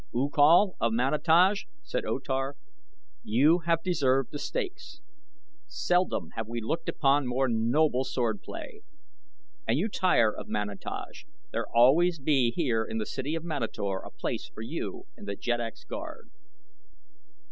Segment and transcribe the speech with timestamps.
[0.15, 2.55] "U Kal of Manataj," said O Tar,
[3.21, 4.99] "you have deserved the stakes.
[5.67, 8.81] Seldom have we looked upon more noble swordplay.
[9.67, 14.09] And you tire of Manataj there be always here in the city of Manator a
[14.09, 16.31] place for you in The Jeddak's Guard."